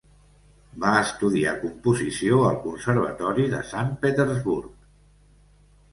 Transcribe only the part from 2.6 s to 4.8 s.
Conservatori de Sant Petersburg.